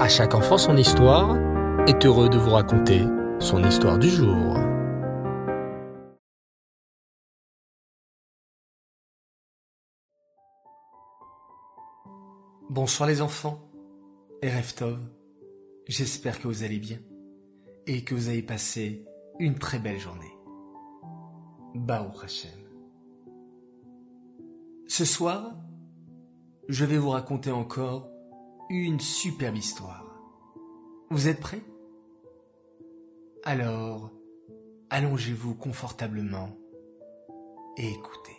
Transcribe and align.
À 0.00 0.08
chaque 0.08 0.34
enfant 0.34 0.56
son 0.56 0.78
histoire 0.78 1.36
est 1.86 2.06
heureux 2.06 2.30
de 2.30 2.38
vous 2.38 2.52
raconter 2.52 3.02
son 3.38 3.62
histoire 3.62 3.98
du 3.98 4.08
jour. 4.08 4.56
Bonsoir 12.70 13.10
les 13.10 13.20
enfants, 13.20 13.60
et 14.40 14.48
Reftov, 14.48 14.98
j'espère 15.86 16.40
que 16.40 16.48
vous 16.48 16.62
allez 16.62 16.78
bien 16.78 16.96
et 17.86 18.02
que 18.02 18.14
vous 18.14 18.28
avez 18.28 18.40
passé 18.40 19.04
une 19.38 19.58
très 19.58 19.78
belle 19.78 19.98
journée. 19.98 20.32
Bao 21.74 22.06
Hashem. 22.24 22.50
Ce 24.88 25.04
soir, 25.04 25.58
je 26.70 26.86
vais 26.86 26.96
vous 26.96 27.10
raconter 27.10 27.50
encore 27.50 28.09
une 28.70 29.00
superbe 29.00 29.56
histoire. 29.56 30.06
Vous 31.10 31.26
êtes 31.26 31.40
prêts? 31.40 31.62
Alors, 33.42 34.12
allongez-vous 34.90 35.54
confortablement 35.54 36.56
et 37.76 37.88
écoutez. 37.88 38.38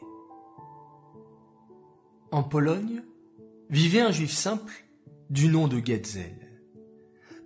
En 2.32 2.44
Pologne, 2.44 3.04
vivait 3.70 4.00
un 4.00 4.12
juif 4.12 4.32
simple 4.32 4.86
du 5.30 5.50
nom 5.50 5.68
de 5.68 5.86
Getzel. 5.86 6.62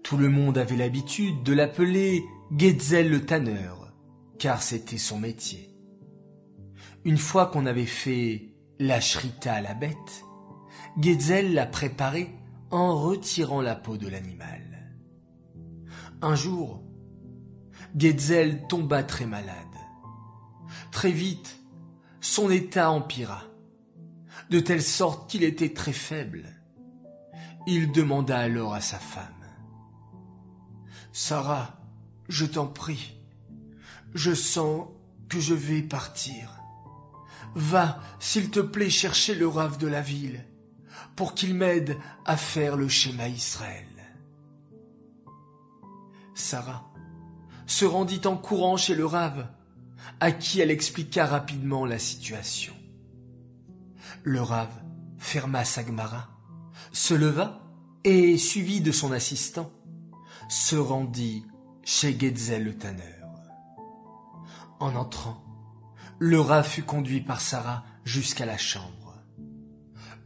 Tout 0.03 0.17
le 0.17 0.29
monde 0.29 0.59
avait 0.59 0.75
l'habitude 0.75 1.41
de 1.41 1.53
l'appeler 1.53 2.23
Getzel 2.55 3.09
le 3.09 3.25
tanneur, 3.25 3.93
car 4.37 4.61
c'était 4.61 4.99
son 4.99 5.19
métier. 5.19 5.75
Une 7.03 7.17
fois 7.17 7.47
qu'on 7.47 7.65
avait 7.65 7.87
fait 7.87 8.53
la 8.77 9.01
shrita 9.01 9.55
à 9.55 9.61
la 9.61 9.73
bête, 9.73 10.23
Getzel 10.99 11.55
l'a 11.55 11.65
préparée 11.65 12.29
en 12.71 13.01
retirant 13.01 13.61
la 13.61 13.75
peau 13.75 13.97
de 13.97 14.07
l'animal. 14.07 14.61
Un 16.21 16.35
jour, 16.35 16.81
Getzel 17.95 18.67
tomba 18.67 19.03
très 19.03 19.25
malade. 19.25 19.55
Très 20.91 21.11
vite, 21.11 21.59
son 22.21 22.49
état 22.49 22.89
empira, 22.89 23.43
de 24.49 24.59
telle 24.59 24.81
sorte 24.81 25.29
qu'il 25.29 25.43
était 25.43 25.73
très 25.73 25.93
faible. 25.93 26.45
Il 27.67 27.91
demanda 27.91 28.37
alors 28.37 28.73
à 28.73 28.81
sa 28.81 28.99
femme. 28.99 29.25
Sarah, 31.11 31.79
je 32.27 32.45
t'en 32.45 32.67
prie, 32.67 33.17
je 34.13 34.33
sens 34.33 34.87
que 35.29 35.39
je 35.39 35.53
vais 35.53 35.81
partir. 35.81 36.61
Va, 37.55 38.01
s'il 38.19 38.51
te 38.51 38.59
plaît, 38.59 38.89
chercher 38.89 39.35
le 39.35 39.47
rave 39.47 39.77
de 39.77 39.87
la 39.87 40.01
ville 40.01 40.45
pour 41.15 41.33
qu'il 41.33 41.55
m'aide 41.55 41.97
à 42.25 42.37
faire 42.37 42.75
le 42.75 42.87
schéma 42.89 43.27
Israël. 43.27 43.85
Sarah 46.33 46.89
se 47.65 47.85
rendit 47.85 48.21
en 48.25 48.37
courant 48.37 48.77
chez 48.77 48.93
le 48.93 49.05
Rave, 49.05 49.47
à 50.19 50.31
qui 50.31 50.59
elle 50.59 50.71
expliqua 50.71 51.25
rapidement 51.25 51.85
la 51.85 51.97
situation. 51.97 52.73
Le 54.23 54.41
Rave 54.41 54.83
ferma 55.17 55.65
sa 55.65 55.83
Gemara, 55.83 56.29
se 56.91 57.13
leva 57.13 57.61
et, 58.03 58.37
suivi 58.37 58.81
de 58.81 58.91
son 58.91 59.11
assistant, 59.11 59.71
se 60.49 60.75
rendit 60.75 61.45
chez 61.83 62.17
Getzel 62.19 62.63
le 62.63 62.77
tanneur. 62.77 63.29
En 64.79 64.95
entrant, 64.95 65.43
le 66.19 66.39
Rave 66.39 66.67
fut 66.67 66.83
conduit 66.83 67.21
par 67.21 67.41
Sarah 67.41 67.83
jusqu'à 68.03 68.45
la 68.45 68.57
chambre. 68.57 69.04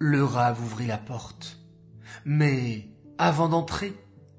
Le 0.02 0.24
rave 0.24 0.64
ouvrit 0.64 0.88
la 0.88 0.98
porte, 0.98 1.60
mais 2.24 2.88
avant 3.18 3.50
d'entrer, 3.50 3.94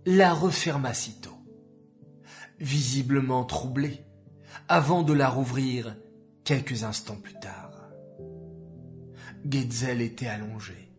la 0.07 0.33
referma 0.33 0.95
sitôt. 0.95 1.37
Visiblement 2.59 3.45
troublé, 3.45 4.03
avant 4.69 5.03
de 5.03 5.13
la 5.13 5.29
rouvrir 5.29 5.95
quelques 6.45 6.85
instants 6.85 7.21
plus 7.21 7.39
tard. 7.41 7.91
Getzel 9.45 10.01
était 10.01 10.29
allongé. 10.29 10.95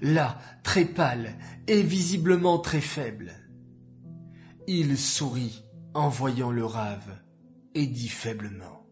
Là, 0.00 0.38
très 0.62 0.86
pâle 0.86 1.34
et 1.66 1.82
visiblement 1.82 2.58
très 2.58 2.80
faible. 2.80 3.32
Il 4.66 4.96
sourit 4.96 5.64
en 5.92 6.08
voyant 6.08 6.50
le 6.50 6.64
rave 6.64 7.20
et 7.74 7.86
dit 7.86 8.08
faiblement 8.08 8.86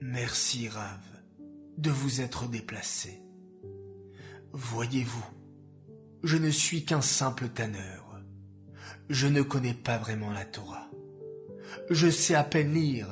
Merci, 0.00 0.68
rave 0.68 1.09
de 1.78 1.90
vous 1.90 2.20
être 2.20 2.48
déplacé. 2.48 3.22
Voyez-vous, 4.52 5.24
je 6.22 6.36
ne 6.36 6.50
suis 6.50 6.84
qu'un 6.84 7.00
simple 7.00 7.48
tanneur. 7.48 8.20
Je 9.08 9.26
ne 9.26 9.42
connais 9.42 9.74
pas 9.74 9.98
vraiment 9.98 10.32
la 10.32 10.44
Torah. 10.44 10.90
Je 11.88 12.10
sais 12.10 12.34
à 12.34 12.44
peine 12.44 12.74
lire 12.74 13.08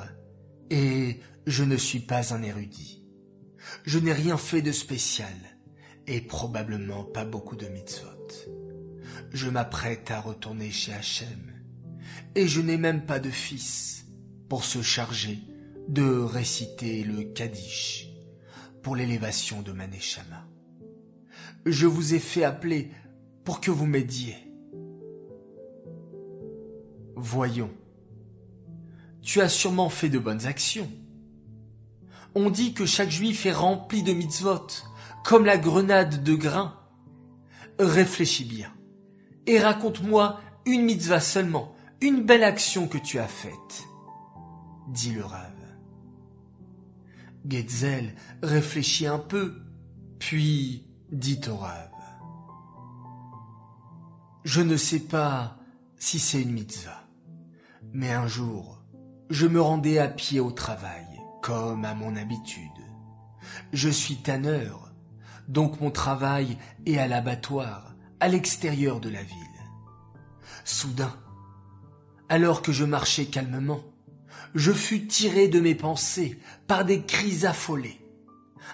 et 0.69 1.19
je 1.47 1.63
ne 1.63 1.77
suis 1.77 1.99
pas 1.99 2.33
un 2.33 2.43
érudit. 2.43 3.03
Je 3.85 3.99
n'ai 3.99 4.13
rien 4.13 4.37
fait 4.37 4.61
de 4.61 4.71
spécial 4.71 5.33
et 6.07 6.21
probablement 6.21 7.03
pas 7.03 7.25
beaucoup 7.25 7.55
de 7.55 7.67
mitzvot. 7.67 8.07
Je 9.31 9.49
m'apprête 9.49 10.11
à 10.11 10.21
retourner 10.21 10.71
chez 10.71 10.93
Hachem 10.93 11.53
et 12.35 12.47
je 12.47 12.61
n'ai 12.61 12.77
même 12.77 13.05
pas 13.05 13.19
de 13.19 13.29
fils 13.29 14.05
pour 14.47 14.63
se 14.63 14.81
charger 14.81 15.39
de 15.87 16.03
réciter 16.03 17.03
le 17.03 17.23
Kaddish 17.23 18.08
pour 18.81 18.95
l'élévation 18.95 19.61
de 19.61 19.71
Maneshama. 19.71 20.45
Je 21.65 21.87
vous 21.87 22.13
ai 22.13 22.19
fait 22.19 22.43
appeler 22.43 22.91
pour 23.43 23.61
que 23.61 23.71
vous 23.71 23.85
m'aidiez. 23.85 24.35
Voyons. 27.15 27.71
Tu 29.21 29.41
as 29.41 29.49
sûrement 29.49 29.89
fait 29.89 30.09
de 30.09 30.19
bonnes 30.19 30.45
actions. 30.45 30.89
On 32.35 32.49
dit 32.49 32.73
que 32.73 32.85
chaque 32.85 33.09
juif 33.09 33.45
est 33.45 33.51
rempli 33.51 34.03
de 34.03 34.13
mitzvot, 34.13 34.67
comme 35.23 35.45
la 35.45 35.57
grenade 35.57 36.23
de 36.23 36.35
grain. 36.35 36.75
Réfléchis 37.79 38.45
bien 38.45 38.71
et 39.49 39.59
raconte-moi 39.59 40.39
une 40.67 40.83
mitzvah 40.83 41.19
seulement, 41.19 41.73
une 42.01 42.23
belle 42.23 42.43
action 42.43 42.87
que 42.87 42.99
tu 42.99 43.17
as 43.17 43.27
faite, 43.27 43.87
dit 44.89 45.11
le 45.11 45.25
Rav. 45.25 45.58
Getzel 47.47 48.15
réfléchit 48.43 49.07
un 49.07 49.19
peu, 49.19 49.61
puis 50.19 50.85
dit 51.11 51.41
au 51.49 51.55
Rav. 51.55 51.89
Je 54.43 54.61
ne 54.61 54.77
sais 54.77 54.99
pas 54.99 55.57
si 55.97 56.19
c'est 56.19 56.41
une 56.41 56.51
mitzvah, 56.51 57.03
mais 57.93 58.11
un 58.11 58.27
jour, 58.27 58.83
je 59.29 59.47
me 59.47 59.61
rendais 59.61 59.99
à 59.99 60.07
pied 60.07 60.39
au 60.39 60.51
travail, 60.51 61.05
comme 61.41 61.85
à 61.85 61.93
mon 61.93 62.15
habitude. 62.15 62.63
Je 63.73 63.89
suis 63.89 64.17
tanneur, 64.17 64.91
donc 65.47 65.81
mon 65.81 65.91
travail 65.91 66.57
est 66.85 66.97
à 66.97 67.07
l'abattoir, 67.07 67.95
à 68.19 68.27
l'extérieur 68.27 68.99
de 68.99 69.09
la 69.09 69.23
ville. 69.23 69.35
Soudain, 70.63 71.13
alors 72.27 72.61
que 72.61 72.71
je 72.71 72.85
marchais 72.85 73.25
calmement, 73.25 73.81
je 74.55 74.71
fus 74.71 75.07
tiré 75.07 75.47
de 75.47 75.59
mes 75.59 75.75
pensées 75.75 76.39
par 76.67 76.85
des 76.85 77.01
cris 77.01 77.45
affolés. 77.45 77.99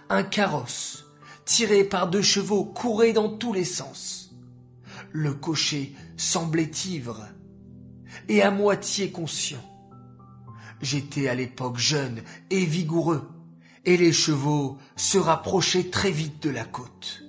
Un 0.10 0.24
carrosse, 0.24 1.06
tiré 1.46 1.84
par 1.84 2.10
deux 2.10 2.22
chevaux, 2.22 2.66
courait 2.66 3.14
dans 3.14 3.30
tous 3.30 3.54
les 3.54 3.66
sens. 3.66 4.36
Le 5.12 5.34
cocher 5.34 5.94
semblait 6.18 6.72
ivre 6.86 7.28
et 8.28 8.42
à 8.42 8.52
moitié 8.52 9.12
conscient. 9.12 9.64
J'étais 10.82 11.28
à 11.28 11.36
l'époque 11.36 11.78
jeune 11.78 12.22
et 12.50 12.66
vigoureux, 12.66 13.30
et 13.86 13.98
les 13.98 14.14
chevaux 14.14 14.78
se 14.96 15.18
rapprochaient 15.18 15.90
très 15.90 16.12
vite 16.12 16.44
de 16.44 16.50
la 16.50 16.66
côte. 16.66 17.24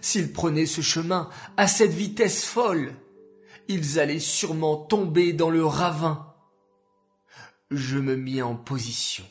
S'ils 0.00 0.32
prenaient 0.32 0.66
ce 0.66 0.80
chemin 0.80 1.28
à 1.56 1.66
cette 1.66 1.92
vitesse 1.92 2.44
folle, 2.44 2.94
ils 3.68 3.98
allaient 3.98 4.20
sûrement 4.20 4.76
tomber 4.76 5.32
dans 5.32 5.50
le 5.50 5.64
ravin 5.64 6.27
je 7.70 7.98
me 7.98 8.16
mis 8.16 8.42
en 8.42 8.56
position. 8.56 9.24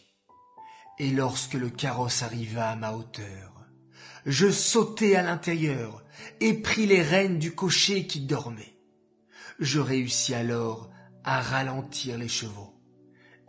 Et 1.00 1.10
lorsque 1.12 1.54
le 1.54 1.70
carrosse 1.70 2.24
arriva 2.24 2.70
à 2.70 2.76
ma 2.76 2.94
hauteur, 2.94 3.66
je 4.26 4.52
sautai 4.52 5.16
à 5.16 5.22
l'intérieur 5.22 6.04
et 6.40 6.54
pris 6.56 6.86
les 6.86 7.02
rênes 7.02 7.40
du 7.40 7.54
cocher 7.54 8.08
qui 8.08 8.22
dormait. 8.22 8.78
Je 9.60 9.80
réussis 9.80 10.34
alors 10.34 10.90
à 11.24 11.42
ralentir 11.42 12.18
les 12.18 12.28
chevaux 12.28 12.74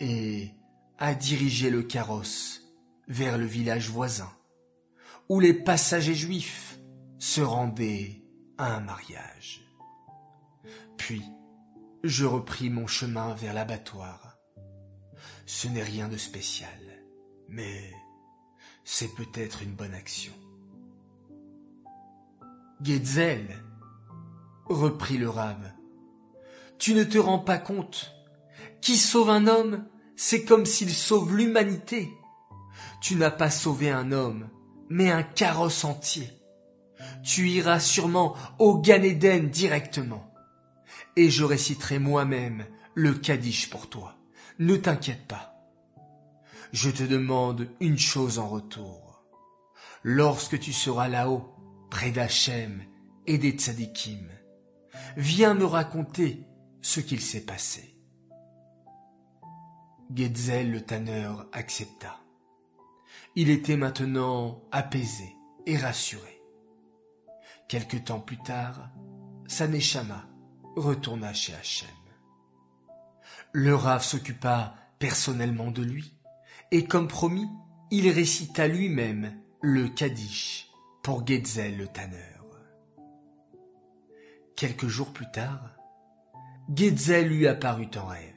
et 0.00 0.50
à 0.98 1.14
diriger 1.14 1.70
le 1.70 1.82
carrosse 1.82 2.62
vers 3.08 3.38
le 3.38 3.46
village 3.46 3.88
voisin, 3.90 4.30
où 5.28 5.40
les 5.40 5.54
passagers 5.54 6.14
juifs 6.14 6.78
se 7.18 7.40
rendaient 7.40 8.22
à 8.58 8.76
un 8.76 8.80
mariage. 8.80 9.62
Puis, 10.96 11.22
je 12.04 12.24
repris 12.24 12.70
mon 12.70 12.86
chemin 12.86 13.34
vers 13.34 13.54
l'abattoir 13.54 14.27
ce 15.48 15.66
n'est 15.66 15.82
rien 15.82 16.08
de 16.08 16.18
spécial, 16.18 16.78
mais 17.48 17.90
c'est 18.84 19.14
peut-être 19.14 19.62
une 19.62 19.72
bonne 19.72 19.94
action. 19.94 20.34
Getzel 22.82 23.64
reprit 24.66 25.16
le 25.16 25.30
rave. 25.30 25.72
Tu 26.78 26.92
ne 26.92 27.02
te 27.02 27.16
rends 27.16 27.38
pas 27.38 27.56
compte. 27.56 28.12
Qui 28.82 28.98
sauve 28.98 29.30
un 29.30 29.46
homme, 29.46 29.86
c'est 30.16 30.44
comme 30.44 30.66
s'il 30.66 30.92
sauve 30.92 31.34
l'humanité. 31.34 32.12
Tu 33.00 33.16
n'as 33.16 33.30
pas 33.30 33.50
sauvé 33.50 33.90
un 33.90 34.12
homme, 34.12 34.50
mais 34.90 35.10
un 35.10 35.22
carrosse 35.22 35.82
entier. 35.82 36.28
Tu 37.24 37.48
iras 37.48 37.80
sûrement 37.80 38.36
au 38.58 38.76
Gan 38.82 39.00
directement. 39.50 40.30
Et 41.16 41.30
je 41.30 41.42
réciterai 41.42 41.98
moi-même 41.98 42.66
le 42.94 43.14
Kaddish 43.14 43.70
pour 43.70 43.88
toi. 43.88 44.17
Ne 44.58 44.76
t'inquiète 44.76 45.26
pas. 45.28 45.54
Je 46.72 46.90
te 46.90 47.04
demande 47.04 47.68
une 47.80 47.98
chose 47.98 48.38
en 48.38 48.48
retour. 48.48 49.22
Lorsque 50.02 50.58
tu 50.58 50.72
seras 50.72 51.08
là-haut, 51.08 51.54
près 51.90 52.10
d'Hachem 52.10 52.82
et 53.26 53.38
des 53.38 53.52
tzadikim, 53.52 54.28
viens 55.16 55.54
me 55.54 55.64
raconter 55.64 56.44
ce 56.80 57.00
qu'il 57.00 57.20
s'est 57.20 57.44
passé. 57.44 57.96
Getzel 60.12 60.72
le 60.72 60.80
tanneur 60.80 61.46
accepta. 61.52 62.18
Il 63.36 63.50
était 63.50 63.76
maintenant 63.76 64.62
apaisé 64.72 65.36
et 65.66 65.76
rassuré. 65.76 66.42
Quelque 67.68 67.98
temps 67.98 68.20
plus 68.20 68.38
tard, 68.38 68.90
Saneshama 69.46 70.26
retourna 70.76 71.32
chez 71.32 71.54
Hachem. 71.54 71.97
Le 73.52 73.74
Rav 73.74 74.02
s'occupa 74.02 74.74
personnellement 74.98 75.70
de 75.70 75.82
lui, 75.82 76.14
et 76.70 76.84
comme 76.84 77.08
promis, 77.08 77.48
il 77.90 78.08
récita 78.10 78.68
lui-même 78.68 79.40
le 79.62 79.88
Kaddish 79.88 80.68
pour 81.02 81.26
Getzel 81.26 81.78
le 81.78 81.88
tanneur. 81.88 82.44
Quelques 84.56 84.88
jours 84.88 85.12
plus 85.12 85.30
tard, 85.30 85.76
Getzel 86.74 87.28
lui 87.28 87.46
apparut 87.46 87.90
en 87.96 88.06
rêve. 88.06 88.34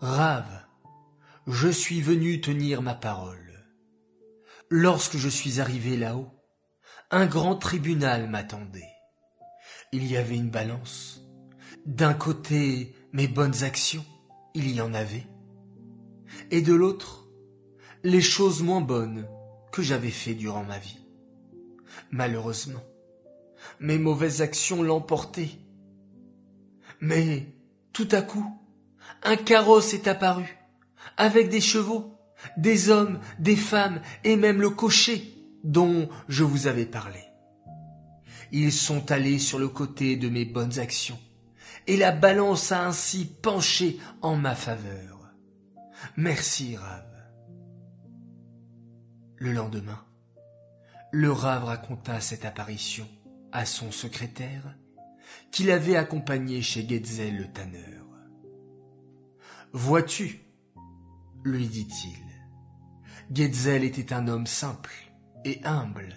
Rave, 0.00 0.64
je 1.46 1.68
suis 1.68 2.00
venu 2.00 2.40
tenir 2.40 2.82
ma 2.82 2.94
parole. 2.94 3.66
Lorsque 4.68 5.16
je 5.16 5.28
suis 5.28 5.60
arrivé 5.60 5.96
là-haut, 5.96 6.30
un 7.10 7.26
grand 7.26 7.56
tribunal 7.56 8.28
m'attendait. 8.28 8.94
Il 9.92 10.06
y 10.06 10.16
avait 10.16 10.36
une 10.36 10.50
balance. 10.50 11.22
D'un 11.86 12.14
côté, 12.14 12.94
mes 13.12 13.28
bonnes 13.28 13.64
actions, 13.64 14.04
il 14.54 14.70
y 14.70 14.80
en 14.80 14.94
avait. 14.94 15.26
Et 16.50 16.62
de 16.62 16.74
l'autre, 16.74 17.26
les 18.02 18.20
choses 18.20 18.62
moins 18.62 18.80
bonnes 18.80 19.26
que 19.72 19.82
j'avais 19.82 20.10
fait 20.10 20.34
durant 20.34 20.64
ma 20.64 20.78
vie. 20.78 20.98
Malheureusement, 22.10 22.82
mes 23.78 23.98
mauvaises 23.98 24.42
actions 24.42 24.82
l'emportaient. 24.82 25.50
Mais, 27.00 27.46
tout 27.92 28.08
à 28.12 28.22
coup, 28.22 28.46
un 29.22 29.36
carrosse 29.36 29.94
est 29.94 30.08
apparu, 30.08 30.58
avec 31.16 31.48
des 31.48 31.60
chevaux, 31.60 32.14
des 32.56 32.90
hommes, 32.90 33.20
des 33.38 33.56
femmes, 33.56 34.00
et 34.24 34.36
même 34.36 34.60
le 34.60 34.70
cocher 34.70 35.34
dont 35.64 36.08
je 36.28 36.44
vous 36.44 36.66
avais 36.66 36.86
parlé. 36.86 37.20
Ils 38.52 38.72
sont 38.72 39.10
allés 39.12 39.38
sur 39.38 39.58
le 39.58 39.68
côté 39.68 40.16
de 40.16 40.28
mes 40.28 40.44
bonnes 40.44 40.78
actions, 40.78 41.18
et 41.86 41.96
la 41.96 42.12
balance 42.12 42.72
a 42.72 42.86
ainsi 42.86 43.26
penché 43.26 43.98
en 44.22 44.36
ma 44.36 44.54
faveur. 44.54 45.32
Merci, 46.16 46.76
Rav. 46.76 47.06
Le 49.36 49.52
lendemain, 49.52 50.04
le 51.12 51.32
Rav 51.32 51.64
raconta 51.64 52.20
cette 52.20 52.44
apparition 52.44 53.08
à 53.52 53.64
son 53.64 53.90
secrétaire, 53.90 54.76
qu'il 55.50 55.70
avait 55.70 55.96
accompagné 55.96 56.62
chez 56.62 56.86
Getzel 56.86 57.36
le 57.36 57.52
tanneur. 57.52 58.06
Vois-tu, 59.72 60.40
lui 61.44 61.66
dit-il, 61.66 62.18
Getzel 63.32 63.84
était 63.84 64.12
un 64.12 64.28
homme 64.28 64.46
simple 64.46 64.92
et 65.44 65.60
humble, 65.64 66.14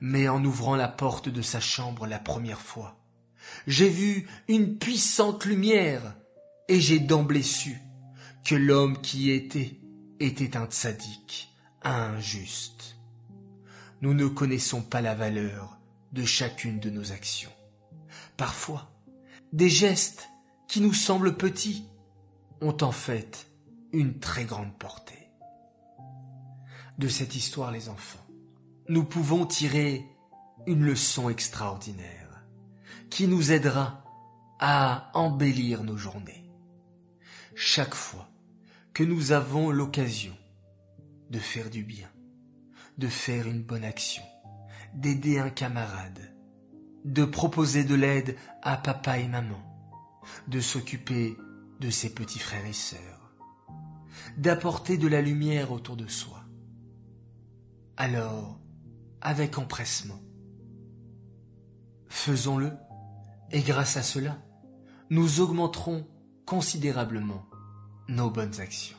mais 0.00 0.28
en 0.28 0.44
ouvrant 0.44 0.76
la 0.76 0.88
porte 0.88 1.28
de 1.28 1.42
sa 1.42 1.60
chambre 1.60 2.06
la 2.06 2.18
première 2.18 2.60
fois, 2.60 3.01
j'ai 3.66 3.88
vu 3.88 4.28
une 4.48 4.78
puissante 4.78 5.44
lumière, 5.44 6.14
et 6.68 6.80
j'ai 6.80 7.00
d'emblée 7.00 7.42
su 7.42 7.78
que 8.44 8.54
l'homme 8.54 9.00
qui 9.00 9.24
y 9.24 9.30
était 9.30 9.78
était 10.20 10.56
un 10.56 10.66
tzaddik, 10.66 11.52
injuste. 11.82 12.96
Nous 14.00 14.14
ne 14.14 14.26
connaissons 14.26 14.82
pas 14.82 15.00
la 15.00 15.14
valeur 15.14 15.78
de 16.12 16.24
chacune 16.24 16.80
de 16.80 16.90
nos 16.90 17.12
actions. 17.12 17.52
Parfois, 18.36 18.90
des 19.52 19.68
gestes 19.68 20.28
qui 20.68 20.80
nous 20.80 20.94
semblent 20.94 21.36
petits 21.36 21.84
ont 22.60 22.76
en 22.80 22.92
fait 22.92 23.48
une 23.92 24.18
très 24.18 24.44
grande 24.44 24.76
portée. 24.78 25.28
De 26.98 27.08
cette 27.08 27.34
histoire, 27.34 27.70
les 27.70 27.88
enfants, 27.88 28.24
nous 28.88 29.04
pouvons 29.04 29.46
tirer 29.46 30.04
une 30.66 30.84
leçon 30.84 31.28
extraordinaire 31.28 32.21
qui 33.12 33.28
nous 33.28 33.52
aidera 33.52 34.02
à 34.58 35.10
embellir 35.12 35.84
nos 35.84 35.98
journées. 35.98 36.50
Chaque 37.54 37.94
fois 37.94 38.26
que 38.94 39.04
nous 39.04 39.32
avons 39.32 39.70
l'occasion 39.70 40.34
de 41.28 41.38
faire 41.38 41.68
du 41.68 41.84
bien, 41.84 42.08
de 42.96 43.08
faire 43.08 43.48
une 43.48 43.62
bonne 43.62 43.84
action, 43.84 44.22
d'aider 44.94 45.38
un 45.38 45.50
camarade, 45.50 46.34
de 47.04 47.26
proposer 47.26 47.84
de 47.84 47.94
l'aide 47.94 48.34
à 48.62 48.78
papa 48.78 49.18
et 49.18 49.28
maman, 49.28 49.62
de 50.48 50.60
s'occuper 50.60 51.36
de 51.80 51.90
ses 51.90 52.14
petits 52.14 52.38
frères 52.38 52.64
et 52.64 52.72
sœurs, 52.72 53.34
d'apporter 54.38 54.96
de 54.96 55.08
la 55.08 55.20
lumière 55.20 55.70
autour 55.70 55.98
de 55.98 56.06
soi. 56.06 56.44
Alors, 57.98 58.58
avec 59.20 59.58
empressement, 59.58 60.22
faisons-le, 62.08 62.72
et 63.52 63.60
grâce 63.60 63.96
à 63.96 64.02
cela, 64.02 64.42
nous 65.10 65.40
augmenterons 65.40 66.06
considérablement 66.46 67.46
nos 68.08 68.30
bonnes 68.30 68.60
actions. 68.60 68.96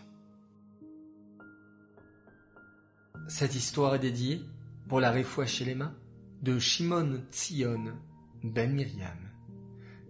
Cette 3.28 3.56
histoire 3.56 3.96
est 3.96 4.00
dédiée 4.00 4.42
pour 4.88 5.00
la 5.00 5.12
les 5.12 5.76
mains 5.76 5.96
de 6.42 6.60
Shimon 6.60 7.22
Tzion 7.32 7.94
Ben 8.44 8.72
Miriam, 8.74 9.18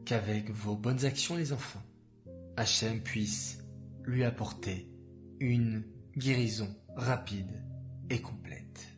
qu'avec 0.03 0.50
vos 0.50 0.75
bonnes 0.75 1.06
actions 1.06 1.36
les 1.36 1.53
enfants, 1.53 1.84
Hachem 2.58 3.01
puisse 3.01 3.60
lui 4.03 4.24
apporter 4.24 4.89
une 5.39 5.84
guérison 6.17 6.75
rapide 6.96 7.62
et 8.10 8.22
complète. 8.22 8.92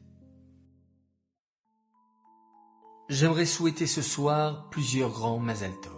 J'aimerais 3.08 3.46
souhaiter 3.46 3.86
ce 3.86 4.02
soir 4.02 4.68
plusieurs 4.72 5.12
grands 5.12 5.38
Mazal 5.38 5.80
Tov. 5.80 5.94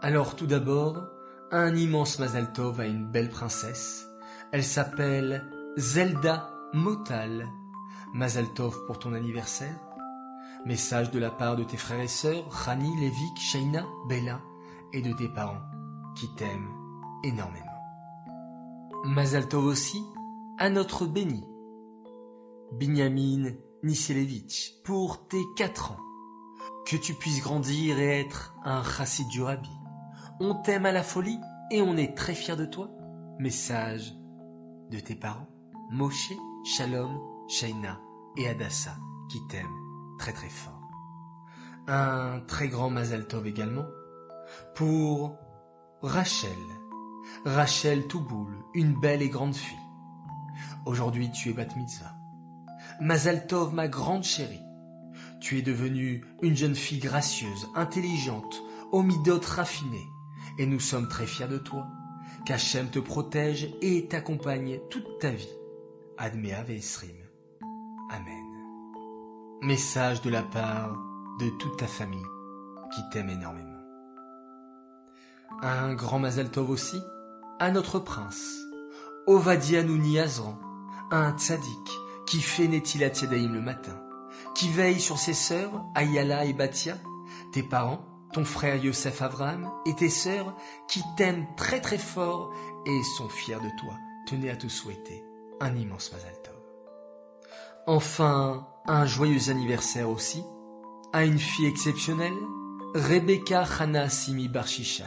Alors 0.00 0.36
tout 0.36 0.46
d'abord, 0.46 1.02
un 1.50 1.74
immense 1.74 2.20
Mazal 2.20 2.52
Tov 2.52 2.80
à 2.80 2.86
une 2.86 3.10
belle 3.10 3.28
princesse. 3.28 4.06
Elle 4.52 4.62
s'appelle 4.62 5.50
Zelda 5.76 6.48
Motal 6.72 7.48
Mazaltov 8.14 8.86
pour 8.86 9.00
ton 9.00 9.14
anniversaire. 9.14 9.80
Message 10.64 11.10
de 11.10 11.18
la 11.18 11.30
part 11.30 11.56
de 11.56 11.64
tes 11.64 11.76
frères 11.76 12.00
et 12.00 12.06
sœurs, 12.06 12.48
Rani, 12.50 12.94
Levik, 13.00 13.36
Shaina, 13.38 13.84
Bella, 14.08 14.40
et 14.92 15.02
de 15.02 15.12
tes 15.12 15.28
parents, 15.28 15.62
qui 16.14 16.32
t'aiment 16.36 16.70
énormément. 17.24 17.66
Mazaltov 19.04 19.64
aussi 19.64 20.04
à 20.56 20.70
notre 20.70 21.04
béni, 21.04 21.44
Binyamin 22.72 23.54
Niselevitch, 23.86 24.82
pour 24.82 25.28
tes 25.28 25.44
quatre 25.54 25.92
ans. 25.92 26.00
Que 26.86 26.96
tu 26.96 27.14
puisses 27.14 27.40
grandir 27.40 28.00
et 28.00 28.20
être 28.20 28.52
un 28.64 28.82
chassid 28.82 29.28
du 29.28 29.42
Rabbi. 29.42 29.70
On 30.40 30.54
t'aime 30.56 30.86
à 30.86 30.92
la 30.92 31.04
folie 31.04 31.38
et 31.70 31.80
on 31.82 31.96
est 31.96 32.16
très 32.16 32.34
fiers 32.34 32.56
de 32.56 32.66
toi. 32.66 32.90
Message 33.38 34.12
de 34.90 34.98
tes 34.98 35.14
parents, 35.14 35.48
Moshe, 35.92 36.32
Shalom, 36.64 37.16
Shaina 37.48 38.00
et 38.36 38.48
Adassa 38.48 38.96
qui 39.30 39.38
t'aiment 39.48 40.16
très 40.18 40.32
très 40.32 40.48
fort. 40.48 40.80
Un 41.86 42.40
très 42.40 42.66
grand 42.66 42.90
Mazal 42.90 43.28
Tov 43.28 43.46
également 43.46 43.86
pour 44.74 45.36
Rachel. 46.02 46.50
Rachel 47.44 48.08
Touboul, 48.08 48.52
une 48.74 48.98
belle 48.98 49.22
et 49.22 49.28
grande 49.28 49.54
fille. 49.54 49.78
Aujourd'hui 50.86 51.30
tu 51.30 51.50
es 51.50 51.52
bat 51.52 51.72
mitzvah. 51.76 52.15
Mazal 53.00 53.46
Tov, 53.46 53.74
ma 53.74 53.88
grande 53.88 54.24
chérie. 54.24 54.62
Tu 55.40 55.58
es 55.58 55.62
devenue 55.62 56.24
une 56.40 56.56
jeune 56.56 56.74
fille 56.74 56.98
gracieuse, 56.98 57.68
intelligente, 57.74 58.62
aux 58.90 59.02
midotes 59.02 59.44
raffinées, 59.44 60.06
et 60.58 60.66
nous 60.66 60.80
sommes 60.80 61.08
très 61.08 61.26
fiers 61.26 61.48
de 61.48 61.58
toi. 61.58 61.86
Qu'Hachem 62.46 62.88
te 62.88 62.98
protège 62.98 63.68
et 63.82 64.06
t'accompagne 64.06 64.80
toute 64.88 65.18
ta 65.18 65.30
vie. 65.30 65.48
Admea 66.16 66.62
Vesrim. 66.62 67.16
Amen. 68.10 68.44
Message 69.62 70.22
de 70.22 70.30
la 70.30 70.42
part 70.42 70.96
de 71.38 71.50
toute 71.58 71.76
ta 71.76 71.86
famille 71.86 72.24
qui 72.94 73.02
t'aime 73.10 73.28
énormément. 73.28 73.72
Un 75.60 75.94
grand 75.94 76.18
Mazal 76.18 76.50
Tov 76.50 76.70
aussi 76.70 77.00
à 77.58 77.70
notre 77.70 77.98
prince, 77.98 78.56
Ovadia 79.26 79.82
Nouni 79.82 80.18
Azran, 80.18 80.58
un 81.10 81.36
tzaddik 81.36 82.05
qui 82.26 82.40
fait 82.40 82.68
Netilat 82.68 83.12
Yadayim 83.22 83.52
le 83.52 83.60
matin, 83.60 84.00
qui 84.54 84.68
veille 84.68 85.00
sur 85.00 85.18
ses 85.18 85.34
sœurs, 85.34 85.84
Ayala 85.94 86.44
et 86.44 86.52
Batia, 86.52 86.96
tes 87.52 87.62
parents, 87.62 88.04
ton 88.32 88.44
frère 88.44 88.76
Yosef 88.76 89.22
Avram 89.22 89.70
et 89.86 89.94
tes 89.94 90.10
sœurs 90.10 90.54
qui 90.88 91.02
t'aiment 91.16 91.46
très 91.56 91.80
très 91.80 91.98
fort 91.98 92.52
et 92.84 93.02
sont 93.16 93.28
fiers 93.28 93.54
de 93.56 93.80
toi, 93.80 93.94
tenaient 94.26 94.50
à 94.50 94.56
te 94.56 94.68
souhaiter 94.68 95.24
un 95.60 95.74
immense 95.74 96.12
Mazal. 96.12 96.32
Enfin, 97.88 98.66
un 98.86 99.06
joyeux 99.06 99.48
anniversaire 99.48 100.10
aussi 100.10 100.42
à 101.12 101.24
une 101.24 101.38
fille 101.38 101.66
exceptionnelle, 101.66 102.34
Rebecca 102.94 103.64
Hana 103.78 104.08
Simi 104.08 104.48
Barchichat. 104.48 105.04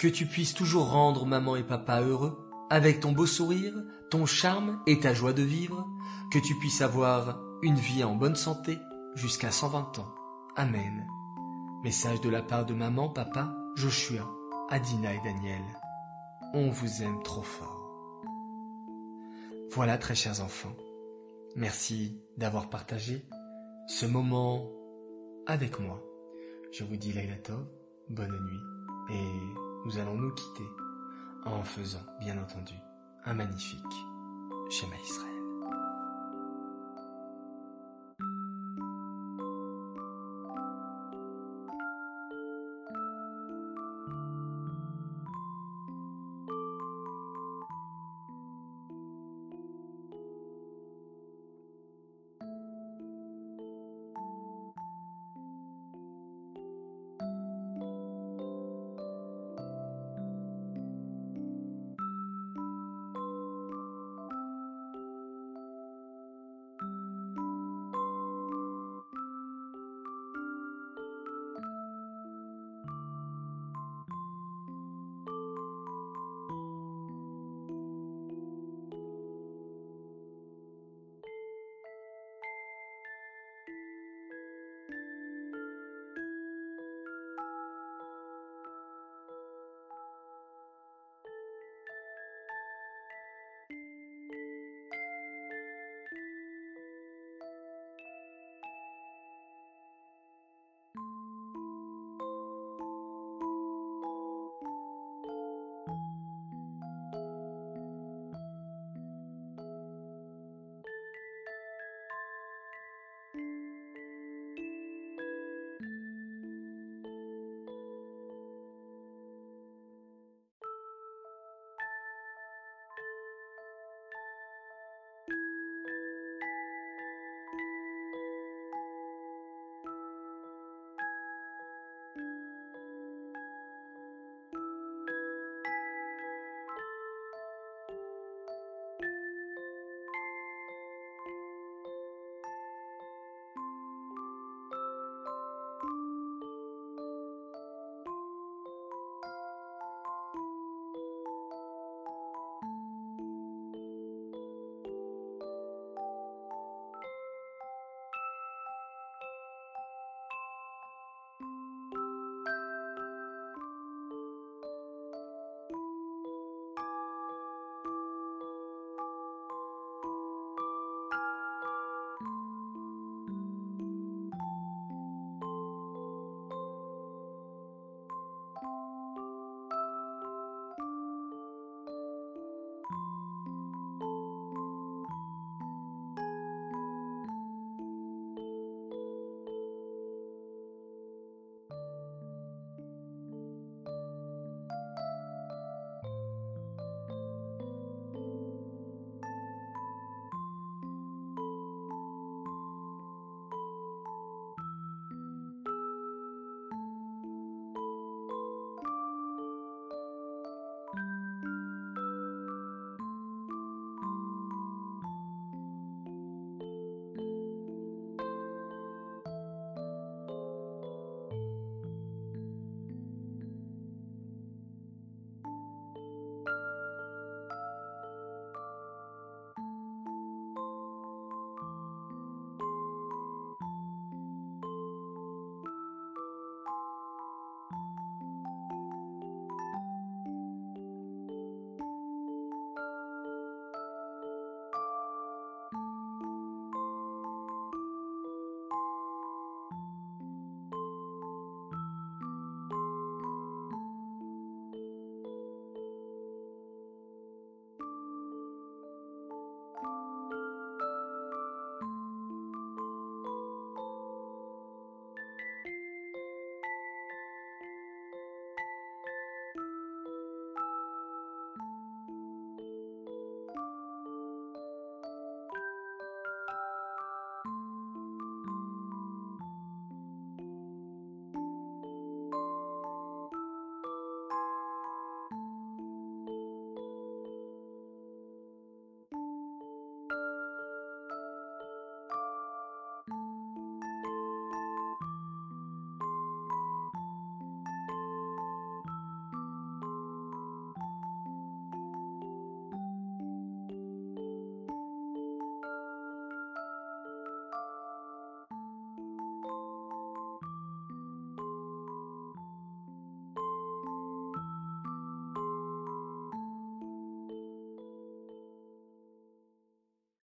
Que 0.00 0.08
tu 0.08 0.26
puisses 0.26 0.52
toujours 0.52 0.90
rendre 0.90 1.26
maman 1.26 1.54
et 1.54 1.62
papa 1.62 2.00
heureux, 2.00 2.45
avec 2.70 3.00
ton 3.00 3.12
beau 3.12 3.26
sourire, 3.26 3.74
ton 4.10 4.26
charme 4.26 4.80
et 4.86 5.00
ta 5.00 5.14
joie 5.14 5.32
de 5.32 5.42
vivre, 5.42 5.86
que 6.32 6.38
tu 6.38 6.54
puisses 6.56 6.82
avoir 6.82 7.40
une 7.62 7.76
vie 7.76 8.04
en 8.04 8.14
bonne 8.14 8.36
santé 8.36 8.78
jusqu'à 9.14 9.50
120 9.50 9.98
ans. 9.98 10.14
Amen. 10.56 11.06
Message 11.84 12.20
de 12.20 12.28
la 12.28 12.42
part 12.42 12.66
de 12.66 12.74
maman, 12.74 13.08
papa, 13.08 13.54
Joshua, 13.76 14.28
Adina 14.70 15.14
et 15.14 15.20
Daniel. 15.24 15.62
On 16.54 16.70
vous 16.70 17.02
aime 17.02 17.22
trop 17.22 17.42
fort. 17.42 18.22
Voilà, 19.70 19.98
très 19.98 20.14
chers 20.14 20.40
enfants. 20.42 20.74
Merci 21.54 22.20
d'avoir 22.36 22.68
partagé 22.68 23.26
ce 23.88 24.06
moment 24.06 24.68
avec 25.46 25.78
moi. 25.78 26.02
Je 26.72 26.84
vous 26.84 26.96
dis 26.96 27.12
Laila 27.12 27.36
bonne 28.08 28.38
nuit, 28.46 29.14
et 29.14 29.86
nous 29.86 29.98
allons 29.98 30.16
nous 30.16 30.32
quitter 30.32 30.66
en 31.46 31.62
faisant, 31.62 32.04
bien 32.18 32.36
entendu, 32.38 32.74
un 33.24 33.34
magnifique 33.34 33.80
schéma 34.70 34.96
Israël. 35.04 35.35